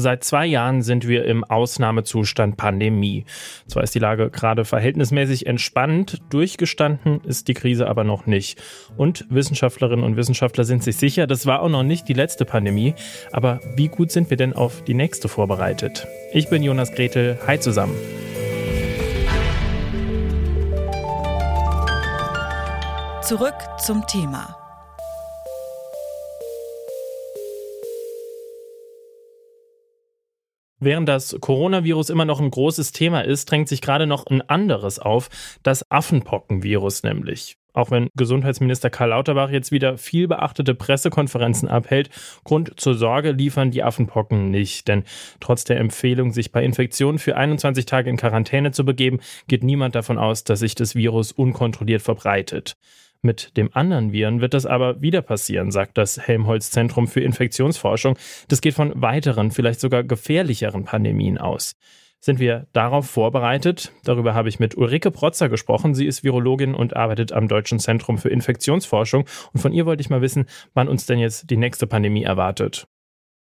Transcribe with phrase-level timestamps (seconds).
[0.00, 3.24] Seit zwei Jahren sind wir im Ausnahmezustand Pandemie.
[3.66, 8.62] Zwar ist die Lage gerade verhältnismäßig entspannt, durchgestanden ist die Krise aber noch nicht.
[8.96, 12.94] Und Wissenschaftlerinnen und Wissenschaftler sind sich sicher, das war auch noch nicht die letzte Pandemie.
[13.32, 16.06] Aber wie gut sind wir denn auf die nächste vorbereitet?
[16.32, 17.36] Ich bin Jonas Gretel.
[17.48, 17.96] Hi zusammen.
[23.22, 24.67] Zurück zum Thema.
[30.80, 34.98] Während das Coronavirus immer noch ein großes Thema ist, drängt sich gerade noch ein anderes
[34.98, 35.28] auf,
[35.62, 37.56] das Affenpockenvirus nämlich.
[37.72, 42.10] Auch wenn Gesundheitsminister Karl Lauterbach jetzt wieder viel beachtete Pressekonferenzen abhält,
[42.42, 44.88] Grund zur Sorge liefern die Affenpocken nicht.
[44.88, 45.04] Denn
[45.38, 49.94] trotz der Empfehlung, sich bei Infektionen für 21 Tage in Quarantäne zu begeben, geht niemand
[49.94, 52.76] davon aus, dass sich das Virus unkontrolliert verbreitet.
[53.22, 58.16] Mit dem anderen Viren wird das aber wieder passieren, sagt das Helmholtz Zentrum für Infektionsforschung.
[58.46, 61.74] Das geht von weiteren, vielleicht sogar gefährlicheren Pandemien aus.
[62.20, 63.92] Sind wir darauf vorbereitet?
[64.04, 65.94] Darüber habe ich mit Ulrike Protzer gesprochen.
[65.94, 69.24] Sie ist Virologin und arbeitet am Deutschen Zentrum für Infektionsforschung.
[69.52, 72.88] Und von ihr wollte ich mal wissen, wann uns denn jetzt die nächste Pandemie erwartet.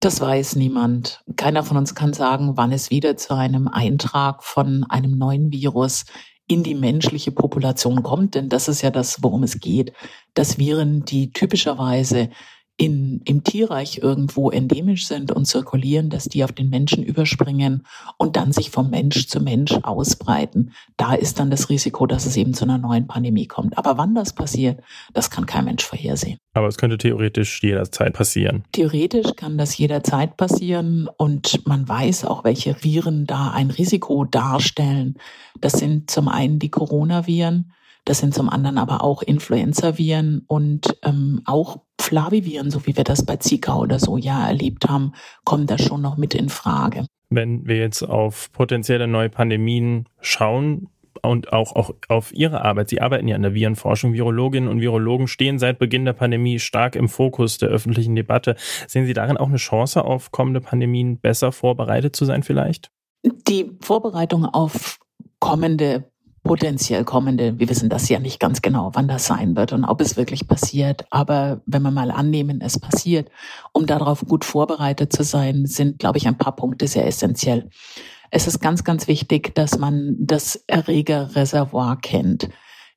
[0.00, 1.22] Das weiß niemand.
[1.36, 6.04] Keiner von uns kann sagen, wann es wieder zu einem Eintrag von einem neuen Virus
[6.48, 9.92] in die menschliche Population kommt, denn das ist ja das, worum es geht,
[10.34, 12.30] dass Viren, die typischerweise
[12.78, 17.86] in, im Tierreich irgendwo endemisch sind und zirkulieren, dass die auf den Menschen überspringen
[18.18, 20.72] und dann sich vom Mensch zu Mensch ausbreiten.
[20.98, 23.78] Da ist dann das Risiko, dass es eben zu einer neuen Pandemie kommt.
[23.78, 24.80] Aber wann das passiert,
[25.14, 26.38] das kann kein Mensch vorhersehen.
[26.52, 28.64] Aber es könnte theoretisch jederzeit passieren.
[28.72, 35.16] Theoretisch kann das jederzeit passieren und man weiß auch, welche Viren da ein Risiko darstellen.
[35.60, 37.72] Das sind zum einen die Coronaviren,
[38.06, 43.26] das sind zum anderen aber auch Influenza-Viren und ähm, auch Flaviviren, so wie wir das
[43.26, 45.12] bei Zika oder so ja erlebt haben,
[45.44, 47.06] kommen da schon noch mit in Frage.
[47.30, 50.88] Wenn wir jetzt auf potenzielle neue Pandemien schauen,
[51.22, 52.90] und auch, auch auf Ihre Arbeit.
[52.90, 54.12] Sie arbeiten ja in der Virenforschung.
[54.12, 58.54] Virologinnen und Virologen stehen seit Beginn der Pandemie stark im Fokus der öffentlichen Debatte.
[58.86, 62.90] Sehen Sie darin auch eine Chance, auf kommende Pandemien besser vorbereitet zu sein vielleicht?
[63.48, 64.98] Die Vorbereitung auf
[65.40, 66.04] kommende
[66.46, 70.00] potenziell kommende, wir wissen das ja nicht ganz genau, wann das sein wird und ob
[70.00, 71.04] es wirklich passiert.
[71.10, 73.30] Aber wenn wir mal annehmen, es passiert,
[73.72, 77.68] um darauf gut vorbereitet zu sein, sind, glaube ich, ein paar Punkte sehr essentiell.
[78.30, 82.48] Es ist ganz, ganz wichtig, dass man das Erregerreservoir kennt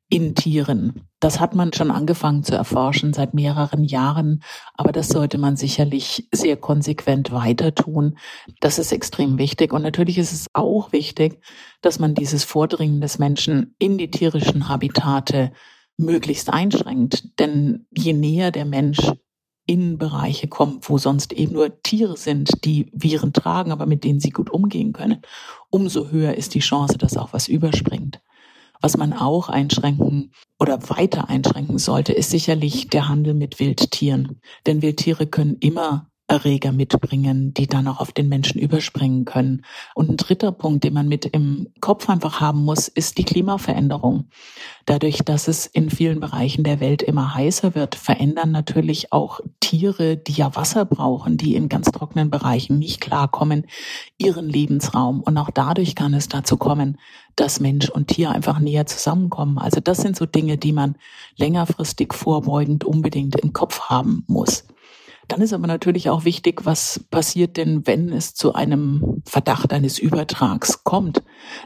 [0.09, 1.07] in Tieren.
[1.19, 4.41] Das hat man schon angefangen zu erforschen seit mehreren Jahren,
[4.73, 8.17] aber das sollte man sicherlich sehr konsequent weiter tun.
[8.59, 9.71] Das ist extrem wichtig.
[9.71, 11.39] Und natürlich ist es auch wichtig,
[11.81, 15.51] dass man dieses Vordringen des Menschen in die tierischen Habitate
[15.97, 17.39] möglichst einschränkt.
[17.39, 19.11] Denn je näher der Mensch
[19.67, 24.19] in Bereiche kommt, wo sonst eben nur Tiere sind, die Viren tragen, aber mit denen
[24.19, 25.21] sie gut umgehen können,
[25.69, 28.19] umso höher ist die Chance, dass auch was überspringt.
[28.81, 34.39] Was man auch einschränken oder weiter einschränken sollte, ist sicherlich der Handel mit Wildtieren.
[34.65, 39.65] Denn Wildtiere können immer Erreger mitbringen, die dann auch auf den Menschen überspringen können.
[39.95, 44.29] Und ein dritter Punkt, den man mit im Kopf einfach haben muss, ist die Klimaveränderung.
[44.85, 50.17] Dadurch, dass es in vielen Bereichen der Welt immer heißer wird, verändern natürlich auch Tiere,
[50.17, 53.65] die ja Wasser brauchen, die in ganz trockenen Bereichen nicht klarkommen,
[54.17, 55.21] ihren Lebensraum.
[55.21, 56.97] Und auch dadurch kann es dazu kommen,
[57.35, 59.57] dass Mensch und Tier einfach näher zusammenkommen.
[59.57, 60.95] Also das sind so Dinge, die man
[61.37, 64.65] längerfristig vorbeugend unbedingt im Kopf haben muss.
[65.29, 69.99] Dann ist aber natürlich auch wichtig, was passiert denn, wenn es zu einem Verdacht eines
[69.99, 71.21] Übertrags kommt.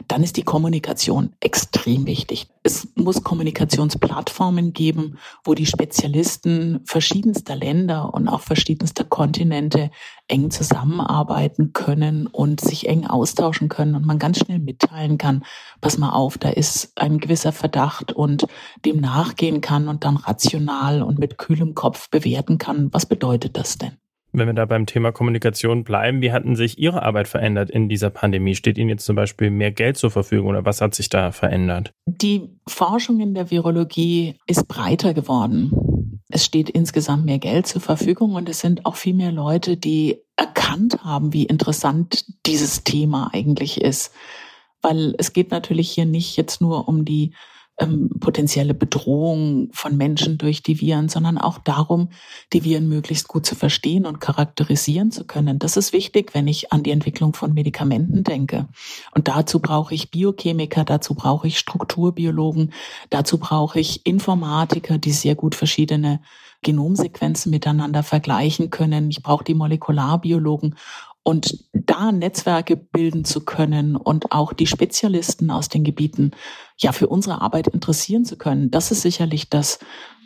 [0.08, 2.48] Dann ist die Kommunikation extrem wichtig.
[2.62, 9.90] Es muss Kommunikationsplattformen geben, wo die Spezialisten verschiedenster Länder und auch verschiedenster Kontinente
[10.28, 15.44] eng zusammenarbeiten können und sich eng austauschen können und man ganz schnell mitteilen kann,
[15.80, 18.46] pass mal auf, da ist ein gewisser Verdacht und
[18.84, 23.76] dem nachgehen kann und dann rational und mit kühlem Kopf bewerten kann, was bedeutet das
[23.76, 23.98] denn?
[24.36, 28.10] Wenn wir da beim Thema Kommunikation bleiben, wie hatten sich Ihre Arbeit verändert in dieser
[28.10, 28.56] Pandemie?
[28.56, 31.92] Steht Ihnen jetzt zum Beispiel mehr Geld zur Verfügung oder was hat sich da verändert?
[32.06, 36.20] Die Forschung in der Virologie ist breiter geworden.
[36.30, 40.18] Es steht insgesamt mehr Geld zur Verfügung und es sind auch viel mehr Leute, die
[40.34, 44.12] erkannt haben, wie interessant dieses Thema eigentlich ist.
[44.82, 47.34] Weil es geht natürlich hier nicht jetzt nur um die
[47.78, 52.10] ähm, potenzielle Bedrohung von Menschen durch die Viren, sondern auch darum,
[52.52, 55.58] die Viren möglichst gut zu verstehen und charakterisieren zu können.
[55.58, 58.68] Das ist wichtig, wenn ich an die Entwicklung von Medikamenten denke.
[59.14, 62.72] Und dazu brauche ich Biochemiker, dazu brauche ich Strukturbiologen,
[63.10, 66.20] dazu brauche ich Informatiker, die sehr gut verschiedene
[66.62, 69.10] Genomsequenzen miteinander vergleichen können.
[69.10, 70.76] Ich brauche die Molekularbiologen
[71.24, 76.32] Und da Netzwerke bilden zu können und auch die Spezialisten aus den Gebieten
[76.78, 79.78] ja für unsere Arbeit interessieren zu können, das ist sicherlich das,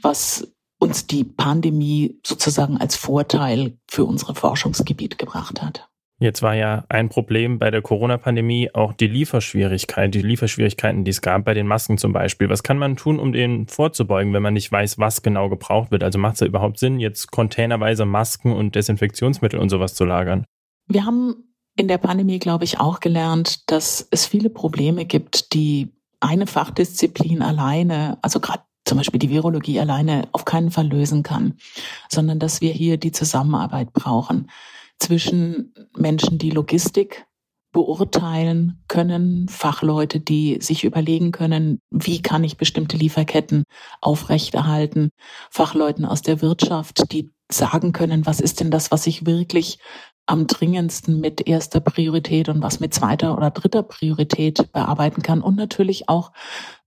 [0.02, 5.88] was uns die Pandemie sozusagen als Vorteil für unsere Forschungsgebiet gebracht hat.
[6.20, 11.22] Jetzt war ja ein Problem bei der Corona-Pandemie auch die Lieferschwierigkeit, die Lieferschwierigkeiten, die es
[11.22, 12.48] gab bei den Masken zum Beispiel.
[12.48, 16.02] Was kann man tun, um denen vorzubeugen, wenn man nicht weiß, was genau gebraucht wird?
[16.02, 20.44] Also macht es ja überhaupt Sinn, jetzt containerweise Masken und Desinfektionsmittel und sowas zu lagern?
[20.88, 25.92] Wir haben in der Pandemie, glaube ich, auch gelernt, dass es viele Probleme gibt, die
[26.20, 31.54] eine Fachdisziplin alleine, also gerade zum Beispiel die Virologie alleine auf keinen Fall lösen kann,
[32.08, 34.50] sondern dass wir hier die Zusammenarbeit brauchen
[34.98, 37.26] zwischen Menschen, die Logistik
[37.70, 43.64] beurteilen können, Fachleute, die sich überlegen können, wie kann ich bestimmte Lieferketten
[44.00, 45.10] aufrechterhalten,
[45.50, 49.78] Fachleuten aus der Wirtschaft, die sagen können, was ist denn das, was ich wirklich
[50.28, 55.56] am dringendsten mit erster Priorität und was mit zweiter oder dritter Priorität bearbeiten kann und
[55.56, 56.32] natürlich auch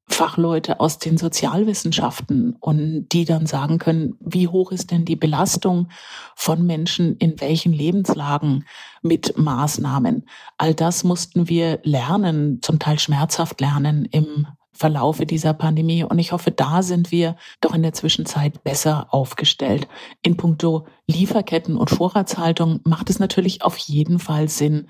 [0.08, 5.88] Fachleute aus den Sozialwissenschaften und die dann sagen können, wie hoch ist denn die Belastung
[6.36, 8.66] von Menschen in welchen Lebenslagen
[9.02, 10.26] mit Maßnahmen.
[10.58, 16.04] All das mussten wir lernen, zum Teil schmerzhaft lernen im Verlaufe dieser Pandemie.
[16.04, 19.88] Und ich hoffe, da sind wir doch in der Zwischenzeit besser aufgestellt.
[20.22, 24.88] In puncto Lieferketten und Vorratshaltung macht es natürlich auf jeden Fall Sinn,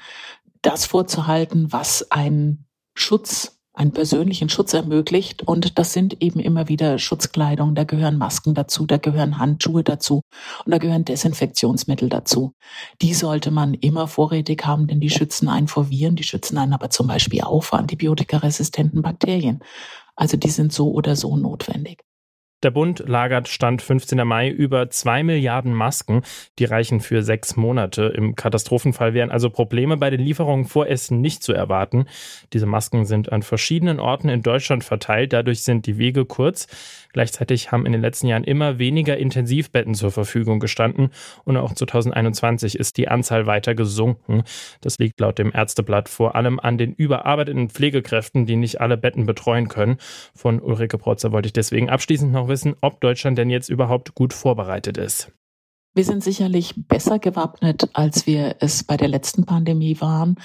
[0.61, 5.43] das vorzuhalten, was ein Schutz einen persönlichen Schutz ermöglicht.
[5.43, 10.21] Und das sind eben immer wieder Schutzkleidung, da gehören Masken dazu, da gehören Handschuhe dazu
[10.65, 12.53] und da gehören Desinfektionsmittel dazu.
[13.01, 16.73] Die sollte man immer vorrätig haben, denn die schützen einen vor Viren, die schützen einen
[16.73, 19.59] aber zum Beispiel auch vor antibiotikaresistenten Bakterien.
[20.15, 22.03] Also die sind so oder so notwendig.
[22.63, 24.19] Der Bund lagert Stand 15.
[24.27, 26.21] Mai über zwei Milliarden Masken.
[26.59, 28.13] Die reichen für sechs Monate.
[28.15, 32.05] Im Katastrophenfall wären also Probleme bei den Lieferungen vor Essen nicht zu erwarten.
[32.53, 35.33] Diese Masken sind an verschiedenen Orten in Deutschland verteilt.
[35.33, 36.67] Dadurch sind die Wege kurz.
[37.13, 41.09] Gleichzeitig haben in den letzten Jahren immer weniger Intensivbetten zur Verfügung gestanden.
[41.43, 44.43] Und auch 2021 ist die Anzahl weiter gesunken.
[44.81, 49.25] Das liegt laut dem Ärzteblatt vor allem an den überarbeiteten Pflegekräften, die nicht alle Betten
[49.25, 49.97] betreuen können.
[50.35, 54.33] Von Ulrike Protzer wollte ich deswegen abschließend noch wissen, ob Deutschland denn jetzt überhaupt gut
[54.33, 55.31] vorbereitet ist.
[55.93, 60.35] Wir sind sicherlich besser gewappnet, als wir es bei der letzten Pandemie waren.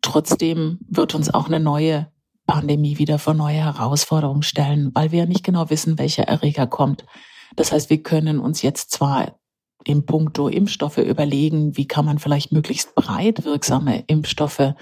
[0.00, 2.12] Trotzdem wird uns auch eine neue
[2.46, 7.04] Pandemie wieder vor neue Herausforderungen stellen, weil wir ja nicht genau wissen, welcher Erreger kommt.
[7.56, 9.38] Das heißt, wir können uns jetzt zwar
[9.84, 14.74] im Punkto Impfstoffe überlegen, wie kann man vielleicht möglichst breit wirksame Impfstoffe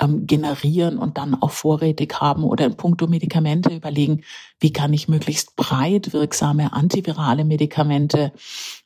[0.00, 4.22] ähm, generieren und dann auch vorrätig haben oder in puncto Medikamente überlegen,
[4.58, 8.32] wie kann ich möglichst breit wirksame antivirale Medikamente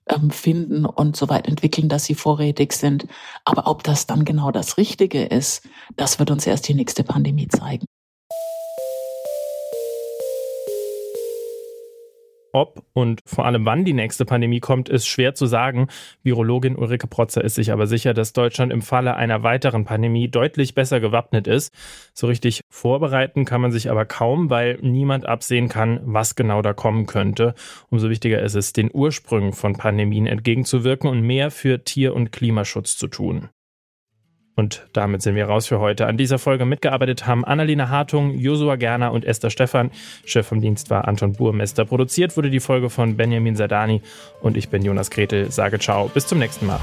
[0.08, 3.06] ähm, finden und so weit entwickeln, dass sie vorrätig sind.
[3.44, 5.66] Aber ob das dann genau das Richtige ist,
[5.96, 7.86] das wird uns erst die nächste Pandemie zeigen.
[12.54, 15.88] Ob und vor allem wann die nächste Pandemie kommt, ist schwer zu sagen.
[16.22, 20.72] Virologin Ulrike Protzer ist sich aber sicher, dass Deutschland im Falle einer weiteren Pandemie deutlich
[20.76, 21.74] besser gewappnet ist.
[22.14, 26.74] So richtig vorbereiten kann man sich aber kaum, weil niemand absehen kann, was genau da
[26.74, 27.54] kommen könnte.
[27.90, 32.96] Umso wichtiger ist es, den Ursprüngen von Pandemien entgegenzuwirken und mehr für Tier- und Klimaschutz
[32.96, 33.48] zu tun.
[34.56, 36.06] Und damit sind wir raus für heute.
[36.06, 39.90] An dieser Folge mitgearbeitet haben Annalena Hartung, Josua Gerner und Esther Stephan.
[40.24, 41.84] Chef vom Dienst war Anton Burmester.
[41.84, 44.00] Produziert wurde die Folge von Benjamin Sadani.
[44.40, 45.50] Und ich bin Jonas Gretel.
[45.50, 46.08] Sage ciao.
[46.08, 46.80] Bis zum nächsten Mal.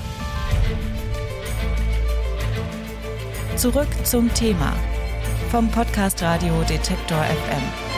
[3.55, 4.73] Zurück zum Thema
[5.49, 7.90] vom Podcast Radio Detektor FM.